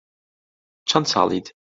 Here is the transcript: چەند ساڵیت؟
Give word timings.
چەند 0.89 1.05
ساڵیت؟ 1.11 1.45